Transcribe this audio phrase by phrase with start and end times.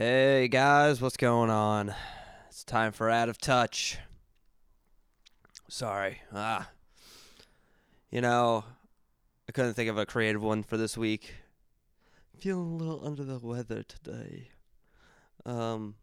[0.00, 1.92] Hey guys, what's going on?
[2.46, 3.98] It's time for Out of Touch.
[5.68, 6.20] Sorry.
[6.32, 6.70] Ah.
[8.08, 8.64] You know,
[9.48, 11.34] I couldn't think of a creative one for this week.
[12.38, 14.50] Feeling a little under the weather today.
[15.44, 15.96] Um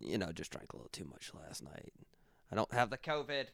[0.00, 1.92] you know, just drank a little too much last night.
[2.50, 3.44] I don't have the COVID.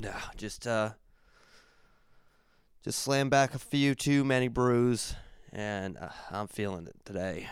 [0.00, 0.94] No, just uh
[2.82, 5.14] just slam back a few too many brews
[5.52, 7.48] and uh, I'm feeling it today.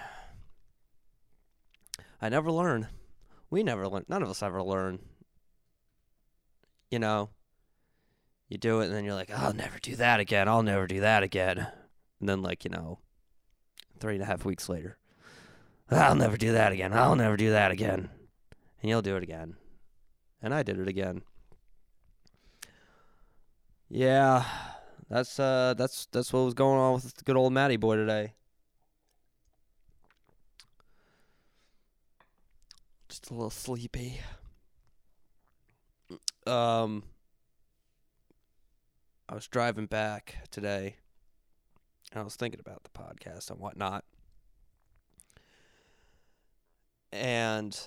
[2.20, 2.89] I never learn.
[3.50, 4.04] We never learn.
[4.08, 4.98] None of us ever learn.
[6.90, 7.30] You know,
[8.48, 10.48] you do it and then you're like, I'll never do that again.
[10.48, 11.66] I'll never do that again.
[12.20, 12.98] And then, like, you know,
[14.00, 14.98] three and a half weeks later,
[15.90, 16.92] I'll never do that again.
[16.92, 18.11] I'll never do that again.
[18.80, 19.56] And you'll do it again.
[20.42, 21.22] And I did it again.
[23.89, 24.44] Yeah,
[25.08, 28.35] that's uh that's that's what was going on with the good old Matty boy today.
[33.08, 34.20] Just a little sleepy.
[36.47, 37.05] Um
[39.29, 40.97] I was driving back today
[42.12, 44.05] and I was thinking about the podcast and whatnot.
[47.12, 47.79] And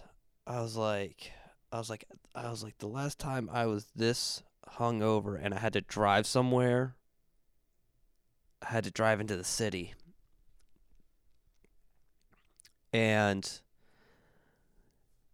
[0.47, 1.31] I was like
[1.71, 4.41] I was like I was like the last time I was this
[4.77, 6.95] hungover and I had to drive somewhere
[8.61, 9.93] I had to drive into the city.
[12.93, 13.49] And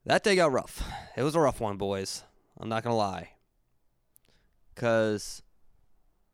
[0.05, 0.87] that day got rough.
[1.15, 2.23] It was a rough one, boys.
[2.59, 3.31] I'm not going to lie.
[4.75, 5.41] Cuz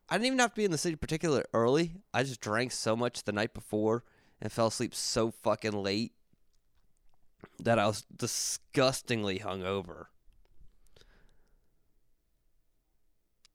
[0.08, 1.96] I didn't even have to be in the city particularly early.
[2.12, 4.04] I just drank so much the night before
[4.40, 6.12] and fell asleep so fucking late
[7.58, 10.06] that I was disgustingly hungover.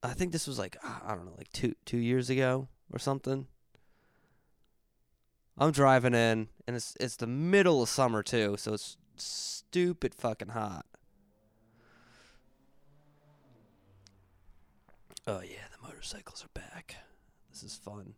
[0.02, 3.48] I think this was like I don't know, like 2 2 years ago or something.
[5.58, 10.50] I'm driving in, and it's it's the middle of summer too, so it's stupid fucking
[10.50, 10.86] hot.
[15.28, 16.96] Oh yeah, the motorcycles are back.
[17.52, 18.14] This is fun.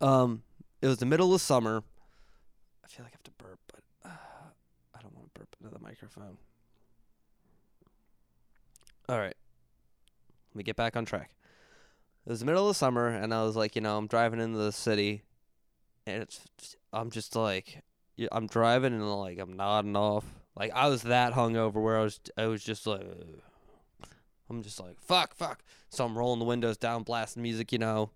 [0.00, 0.42] Um,
[0.82, 1.82] it was the middle of summer.
[2.84, 4.10] I feel like I have to burp, but uh,
[4.94, 6.36] I don't want to burp into the microphone.
[9.08, 9.34] All right,
[10.50, 11.30] let me get back on track.
[12.24, 14.40] It was the middle of the summer, and I was like, you know, I'm driving
[14.40, 15.22] into the city,
[16.06, 17.82] and it's, I'm just like,
[18.30, 20.24] I'm driving and like I'm nodding off.
[20.54, 23.02] Like I was that hungover where I was, I was just like,
[24.48, 25.64] I'm just like, fuck, fuck.
[25.88, 28.10] So I'm rolling the windows down, blasting music, you know,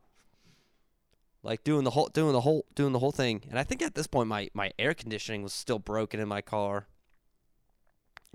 [1.43, 3.43] like doing the whole, doing the whole, doing the whole thing.
[3.49, 6.43] And I think at this point, my my air conditioning was still broken in my
[6.43, 6.87] car,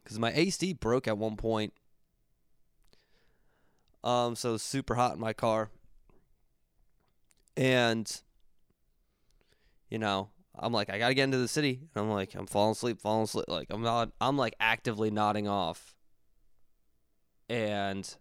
[0.03, 1.73] because my AC broke at one point
[4.03, 5.69] um, so super hot in my car.
[7.56, 8.22] And,
[9.89, 11.81] you know, I'm like, I gotta get into the city.
[11.94, 13.45] And I'm like, I'm falling asleep, falling asleep.
[13.47, 15.95] Like I'm not I'm like actively nodding off.
[17.50, 18.16] And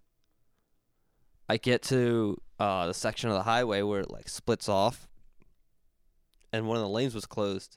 [1.49, 5.09] I get to uh, the section of the highway where it like splits off.
[6.53, 7.77] And one of the lanes was closed.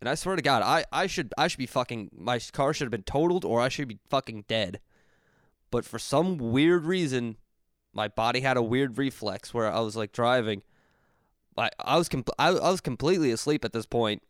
[0.00, 2.84] And I swear to God, I, I should I should be fucking my car should
[2.84, 4.80] have been totaled or I should be fucking dead
[5.74, 7.36] but for some weird reason,
[7.92, 10.62] my body had a weird reflex where I was like driving.
[11.58, 14.22] I I was com- I, I was completely asleep at this point,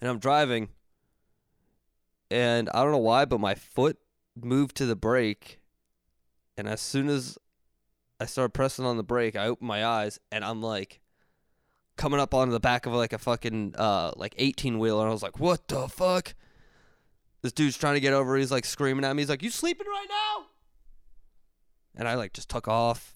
[0.00, 0.70] and I'm driving,
[2.30, 3.98] and I don't know why, but my foot
[4.34, 5.60] moved to the brake,
[6.56, 7.36] and as soon as
[8.18, 11.02] I started pressing on the brake, I opened my eyes, and I'm like
[11.98, 15.12] coming up onto the back of like a fucking uh like 18 wheeler, and I
[15.12, 16.34] was like, what the fuck?
[17.42, 18.36] This dude's trying to get over.
[18.36, 19.22] He's like screaming at me.
[19.22, 20.46] He's like, "You sleeping right now?"
[21.94, 23.14] And I like just took off.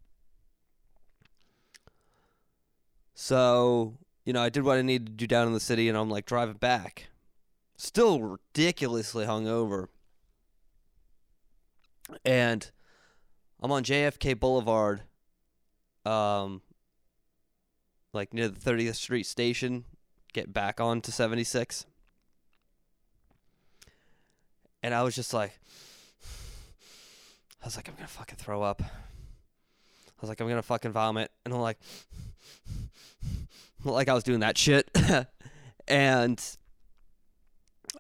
[3.15, 5.99] So, you know, I did what I needed to do down in the city and
[5.99, 7.09] I'm like driving back.
[7.77, 9.89] Still ridiculously hungover.
[12.25, 12.71] And
[13.61, 15.03] I'm on JFK Boulevard,
[16.07, 16.63] um,
[18.15, 19.85] like near the 30th Street station,
[20.33, 21.85] get back on to 76
[24.83, 25.59] and I was just like,
[27.63, 28.83] I was like, I'm gonna fucking throw up.
[28.83, 31.79] I was like, I'm gonna fucking vomit, and I'm like,
[33.85, 34.91] like I was doing that shit,
[35.89, 36.43] and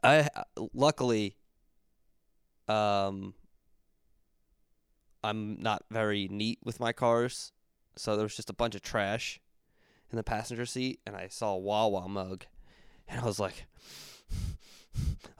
[0.02, 0.28] I
[0.72, 1.36] luckily,
[2.68, 3.34] um,
[5.22, 7.52] I'm not very neat with my cars,
[7.96, 9.40] so there was just a bunch of trash
[10.10, 12.46] in the passenger seat, and I saw a Wawa mug,
[13.08, 13.66] and I was like.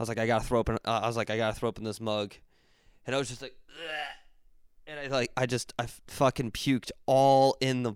[0.00, 0.78] I was like, I gotta throw open.
[0.82, 2.32] Uh, I was like, I gotta throw open this mug,
[3.06, 4.06] and I was just like, Ugh.
[4.86, 7.92] and I like, I just, I fucking puked all in the,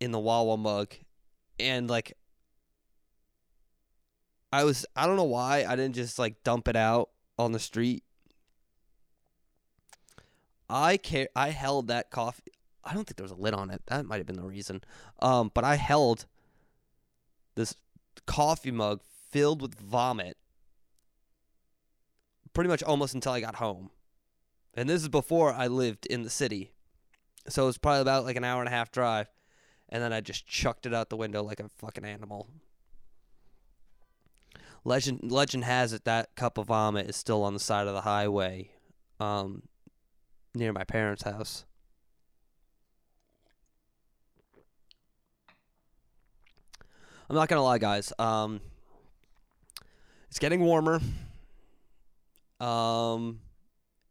[0.00, 0.94] in the Wawa mug,
[1.60, 2.16] and like
[4.52, 7.60] I was I don't know why I didn't just like dump it out on the
[7.60, 8.02] street.
[10.68, 12.50] I care I held that coffee
[12.84, 13.82] I don't think there was a lid on it.
[13.86, 14.82] That might have been the reason.
[15.20, 16.26] Um, but I held
[17.54, 17.76] this
[18.26, 20.36] coffee mug filled with vomit
[22.54, 23.90] pretty much almost until I got home.
[24.74, 26.72] And this is before I lived in the city.
[27.48, 29.28] So it was probably about like an hour and a half drive.
[29.88, 32.48] And then I just chucked it out the window like a fucking animal.
[34.86, 38.02] Legend legend has it that cup of vomit is still on the side of the
[38.02, 38.70] highway
[39.18, 39.62] um,
[40.54, 41.64] near my parents' house.
[47.28, 48.12] I'm not gonna lie, guys.
[48.18, 48.60] Um,
[50.28, 51.00] it's getting warmer.
[52.60, 53.40] Um,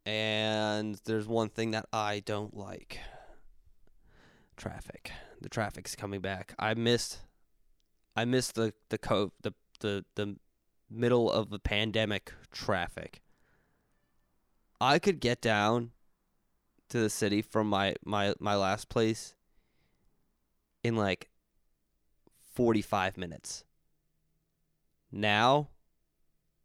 [0.06, 3.00] and there's one thing that I don't like:
[4.58, 5.12] traffic.
[5.42, 6.54] The traffic's coming back.
[6.58, 7.20] I missed.
[8.16, 10.36] I missed the the co- the the the
[10.90, 13.22] middle of the pandemic traffic.
[14.80, 15.92] I could get down
[16.90, 19.36] to the city from my my my last place
[20.84, 21.30] in like
[22.54, 23.64] 45 minutes.
[25.12, 25.70] Now,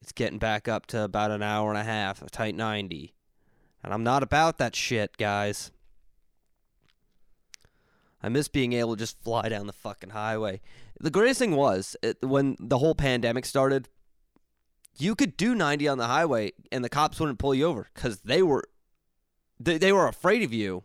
[0.00, 3.14] it's getting back up to about an hour and a half, a tight 90.
[3.82, 5.70] And I'm not about that shit, guys.
[8.22, 10.60] I miss being able to just fly down the fucking highway.
[10.98, 13.88] The greatest thing was it, when the whole pandemic started,
[14.98, 18.20] you could do 90 on the highway and the cops wouldn't pull you over because
[18.20, 18.64] they were
[19.60, 20.82] they, they were afraid of you.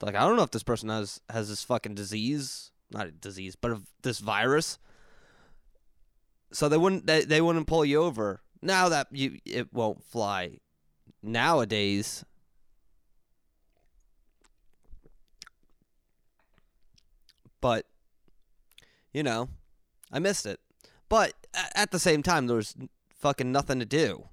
[0.00, 3.56] Like I don't know if this person has has this fucking disease not a disease,
[3.56, 4.78] but this virus.
[6.52, 8.40] So they wouldn't they, they wouldn't pull you over.
[8.62, 10.58] Now that you it won't fly
[11.22, 12.24] nowadays.
[17.60, 17.86] But
[19.12, 19.48] you know,
[20.12, 20.60] I missed it.
[21.08, 21.34] But
[21.74, 22.74] at the same time there was
[23.10, 24.28] fucking nothing to do.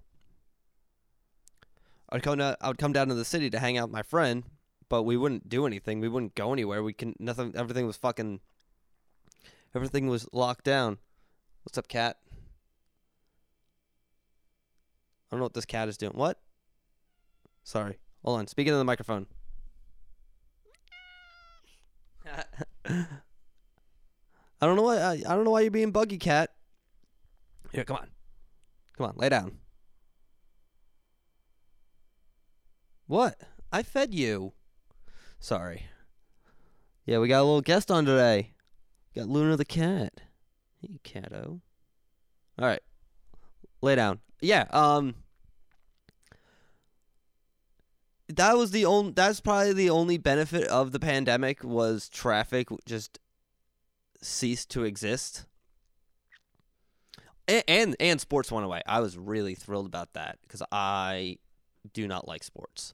[2.09, 4.04] I'd come to, I would come down to the city to hang out with my
[4.04, 4.44] friend
[4.94, 6.00] but we wouldn't do anything.
[6.00, 6.83] We wouldn't go anywhere.
[6.83, 7.54] We can nothing.
[7.56, 8.42] Everything was fucking.
[9.74, 11.00] Everything was locked down.
[11.63, 12.18] What's up, cat?
[15.31, 16.13] I don't know what this cat is doing.
[16.13, 16.39] What?
[17.63, 17.98] Sorry.
[18.24, 18.48] Hold on.
[18.48, 19.27] Speaking to the microphone.
[22.86, 23.06] I
[24.62, 24.98] don't know why.
[24.98, 26.51] I, I don't know why you're being buggy, cat.
[27.71, 28.09] Here, come on.
[28.98, 29.57] Come on, lay down.
[33.07, 33.39] What?
[33.71, 34.54] I fed you.
[35.39, 35.86] Sorry.
[37.06, 38.54] Yeah, we got a little guest on today.
[39.16, 40.21] Got Luna the cat.
[40.83, 41.00] Hey.
[42.59, 42.81] All right.
[43.81, 44.19] Lay down.
[44.41, 45.15] Yeah, um
[48.30, 53.19] that was the only that's probably the only benefit of the pandemic was traffic just
[54.21, 55.45] ceased to exist.
[57.47, 58.81] And and, and sports went away.
[58.85, 61.38] I was really thrilled about that because I
[61.94, 62.94] do not like sports.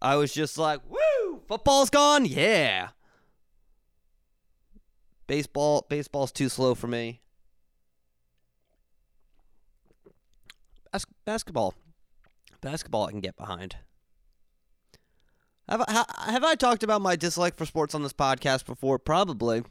[0.00, 2.26] I was just like, woo, football's gone?
[2.26, 2.88] Yeah.
[5.26, 7.20] Baseball baseball's too slow for me.
[10.92, 11.74] Bas- basketball.
[12.60, 13.76] Basketball I can get behind.
[15.68, 18.98] Have I, have I talked about my dislike for sports on this podcast before?
[18.98, 19.62] Probably.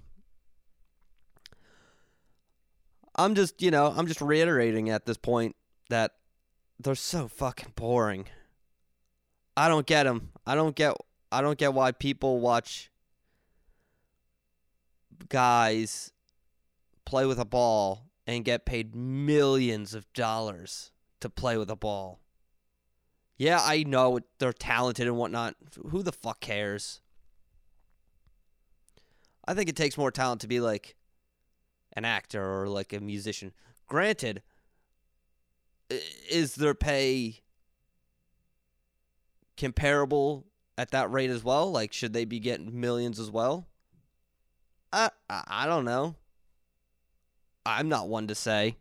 [3.15, 5.55] I'm just, you know, I'm just reiterating at this point
[5.89, 6.13] that
[6.79, 8.25] they're so fucking boring.
[9.55, 10.31] I don't get them.
[10.47, 10.95] I don't get.
[11.31, 12.91] I don't get why people watch
[15.29, 16.11] guys
[17.05, 22.19] play with a ball and get paid millions of dollars to play with a ball.
[23.37, 25.55] Yeah, I know they're talented and whatnot.
[25.89, 27.01] Who the fuck cares?
[29.45, 30.95] I think it takes more talent to be like
[31.93, 33.51] an actor or like a musician.
[33.87, 34.41] Granted,
[36.29, 37.41] is their pay
[39.57, 40.45] comparable
[40.77, 41.71] at that rate as well?
[41.71, 43.67] Like, should they be getting millions as well?
[44.93, 46.15] I I, I don't know.
[47.65, 48.77] I'm not one to say.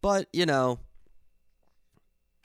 [0.00, 0.78] But, you know,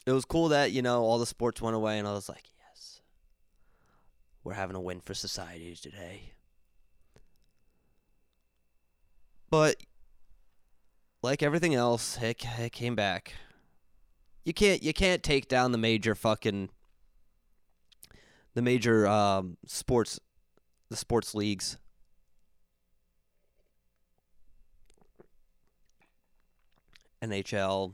[0.05, 2.45] it was cool that, you know, all the sports went away and I was like,
[2.57, 3.01] yes.
[4.43, 6.31] We're having a win for society today.
[9.49, 9.75] But
[11.21, 13.33] like everything else, it, it came back.
[14.45, 16.69] You can't you can't take down the major fucking
[18.55, 20.19] the major um, sports
[20.91, 21.77] the sports leagues.
[27.23, 27.93] NHL,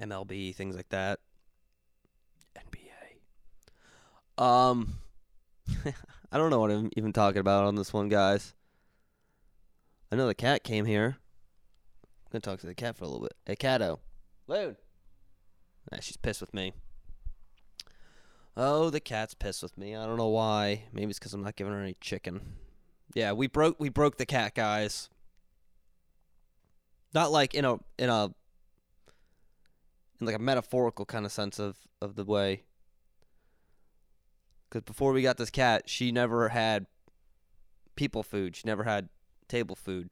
[0.00, 1.18] MLB, things like that.
[2.58, 4.42] NBA.
[4.42, 4.98] Um
[6.30, 8.54] I don't know what I'm even talking about on this one, guys.
[10.12, 11.16] I know the cat came here.
[12.26, 13.34] I'm gonna talk to the cat for a little bit.
[13.46, 14.00] Hey, Cato.
[14.46, 14.76] Loon.
[15.90, 16.74] Nah, she's pissed with me.
[18.56, 19.94] Oh, the cat's pissed with me.
[19.94, 20.84] I don't know why.
[20.92, 22.40] Maybe it's because I'm not giving her any chicken.
[23.14, 25.10] Yeah, we broke we broke the cat, guys.
[27.12, 28.26] Not like in a in a
[30.20, 32.62] in like a metaphorical kind of sense of of the way.
[34.68, 36.86] Because before we got this cat, she never had
[37.94, 38.56] people food.
[38.56, 39.08] She never had
[39.48, 40.08] table food,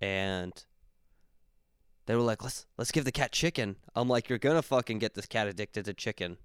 [0.00, 0.52] and
[2.06, 5.14] they were like, "Let's let's give the cat chicken." I'm like, "You're gonna fucking get
[5.14, 6.38] this cat addicted to chicken."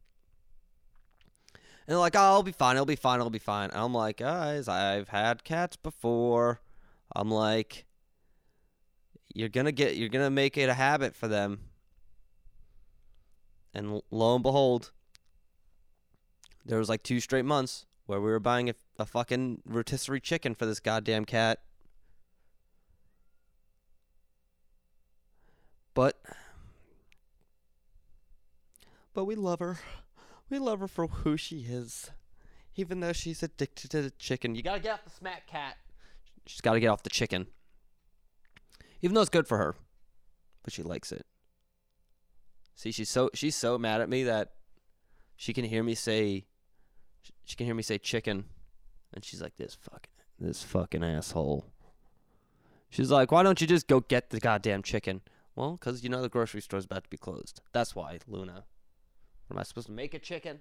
[1.88, 3.70] And like, oh, I'll be fine, I'll be fine, I'll be fine.
[3.70, 6.62] And I'm like, guys, I've had cats before.
[7.15, 7.86] I'm like,
[9.34, 11.60] you're gonna get, you're gonna make it a habit for them.
[13.74, 14.92] And lo and behold,
[16.65, 20.56] there was like two straight months where we were buying a, a fucking rotisserie chicken
[20.56, 21.60] for this goddamn cat.
[25.94, 26.20] But,
[29.13, 29.77] but we love her.
[30.49, 32.11] We love her for who she is.
[32.75, 34.55] Even though she's addicted to the chicken.
[34.55, 35.77] You gotta get off the smack cat.
[36.45, 37.47] She's gotta get off the chicken.
[39.01, 39.75] Even though it's good for her.
[40.63, 41.25] But she likes it.
[42.75, 44.51] See, she's so she's so mad at me that
[45.35, 46.45] she can hear me say
[47.45, 48.45] she can hear me say chicken
[49.13, 51.65] and she's like this fucking this fucking asshole.
[52.89, 55.21] She's like, "Why don't you just go get the goddamn chicken?"
[55.55, 57.61] Well, cuz you know the grocery store's about to be closed.
[57.71, 58.65] That's why, Luna.
[59.51, 60.59] Am I supposed to make a chicken?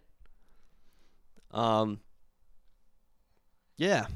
[1.51, 2.01] Um.
[3.77, 4.07] Yeah.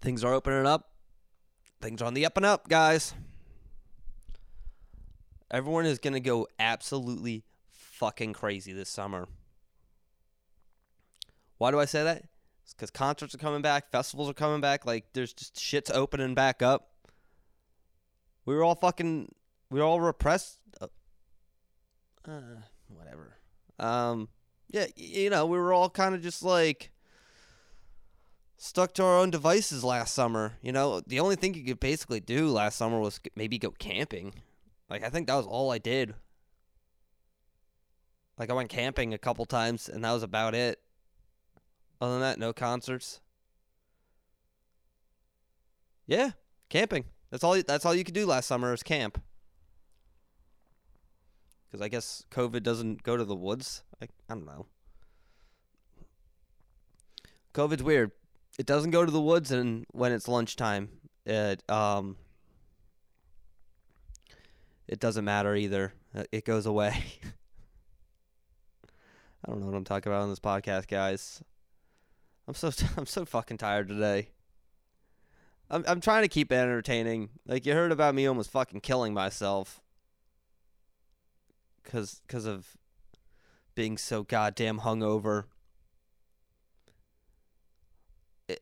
[0.00, 0.90] Things are opening up.
[1.80, 3.14] Things are on the up and up, guys.
[5.50, 9.28] Everyone is going to go absolutely fucking crazy this summer.
[11.58, 12.24] Why do I say that?
[12.64, 14.86] It's because concerts are coming back, festivals are coming back.
[14.86, 16.91] Like, there's just shit's opening back up.
[18.44, 19.32] We were all fucking.
[19.70, 20.58] We were all repressed.
[20.80, 20.86] Uh,
[22.26, 22.40] uh,
[22.88, 23.36] whatever.
[23.78, 24.28] Um.
[24.68, 26.92] Yeah, you know, we were all kind of just like
[28.56, 30.54] stuck to our own devices last summer.
[30.62, 34.34] You know, the only thing you could basically do last summer was maybe go camping.
[34.88, 36.14] Like I think that was all I did.
[38.38, 40.80] Like I went camping a couple times and that was about it.
[42.00, 43.20] Other than that, no concerts.
[46.06, 46.30] Yeah,
[46.68, 47.04] camping.
[47.32, 47.60] That's all.
[47.66, 49.20] That's all you could do last summer is camp.
[51.66, 53.82] Because I guess COVID doesn't go to the woods.
[54.02, 54.66] I, I don't know.
[57.54, 58.12] COVID's weird.
[58.58, 60.90] It doesn't go to the woods, and when it's lunchtime,
[61.24, 62.16] it um.
[64.86, 65.94] It doesn't matter either.
[66.14, 67.02] Uh, it goes away.
[69.44, 71.42] I don't know what I'm talking about on this podcast, guys.
[72.46, 74.28] I'm so I'm so fucking tired today.
[75.70, 77.30] I'm I'm trying to keep it entertaining.
[77.46, 79.80] Like you heard about me almost fucking killing myself
[81.84, 82.76] cuz cuz of
[83.74, 85.44] being so goddamn hungover.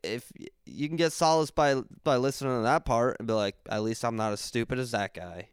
[0.04, 0.30] If
[0.66, 4.04] you can get solace by by listening to that part and be like, at least
[4.04, 5.49] I'm not as stupid as that guy.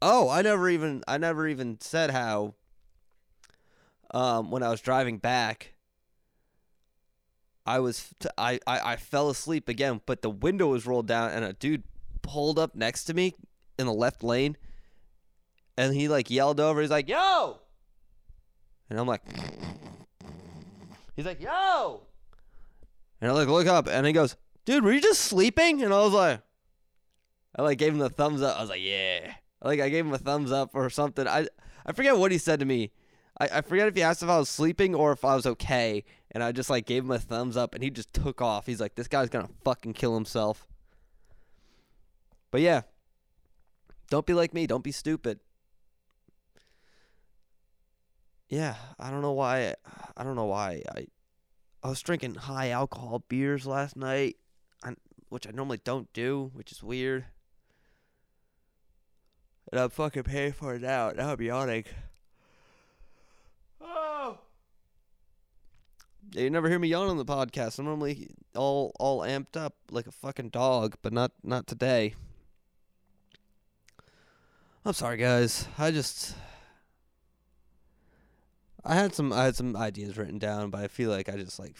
[0.00, 2.54] Oh, I never even I never even said how
[4.12, 5.74] um when I was driving back
[7.64, 11.30] I was t- I, I I fell asleep again, but the window was rolled down
[11.30, 11.84] and a dude
[12.22, 13.34] pulled up next to me
[13.78, 14.56] in the left lane
[15.76, 17.58] and he like yelled over, he's like, Yo
[18.90, 19.22] And I'm like
[21.16, 22.02] He's like, Yo
[23.20, 25.82] And I like look up and he goes, Dude, were you just sleeping?
[25.82, 26.40] And I was like
[27.56, 28.56] I like gave him the thumbs up.
[28.56, 29.32] I was like, Yeah.
[29.62, 31.26] Like I gave him a thumbs up or something.
[31.26, 31.46] I
[31.84, 32.92] I forget what he said to me.
[33.42, 36.04] I, I forget if he asked if I was sleeping or if I was okay
[36.30, 38.66] and I just like gave him a thumbs up and he just took off.
[38.66, 40.68] He's like, this guy's gonna fucking kill himself.
[42.52, 42.82] But yeah,
[44.10, 44.68] don't be like me.
[44.68, 45.40] Don't be stupid.
[48.48, 49.74] Yeah, I don't know why.
[50.16, 50.82] I don't know why.
[50.94, 51.06] I
[51.82, 54.36] I was drinking high alcohol beers last night,
[55.30, 57.24] which I normally don't do, which is weird.
[59.72, 61.10] And I'm fucking paying for it now.
[61.10, 61.86] Now I'm yawning.
[66.34, 67.78] You never hear me yawn on the podcast.
[67.78, 72.14] I'm normally all all amped up like a fucking dog, but not not today.
[74.84, 75.68] I'm sorry, guys.
[75.78, 76.34] I just
[78.84, 81.58] I had some I had some ideas written down, but I feel like I just
[81.58, 81.76] like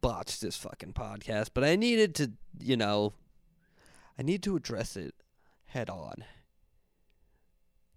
[0.00, 1.50] botched this fucking podcast.
[1.54, 3.12] But I needed to, you know,
[4.18, 5.14] I need to address it
[5.66, 6.24] head on.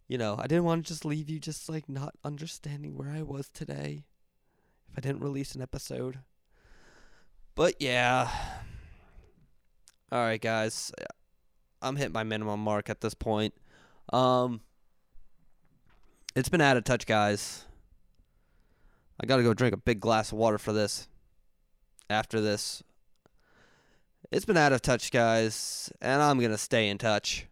[0.07, 3.21] you know, I didn't want to just leave you just like not understanding where I
[3.21, 4.05] was today
[4.91, 6.19] if I didn't release an episode.
[7.55, 8.29] But yeah.
[10.11, 10.91] All right, guys.
[11.81, 13.53] I'm hitting my minimum mark at this point.
[14.11, 14.61] Um
[16.35, 17.65] It's been out of touch, guys.
[19.21, 21.07] I got to go drink a big glass of water for this.
[22.09, 22.83] After this.
[24.31, 27.47] It's been out of touch, guys, and I'm going to stay in touch.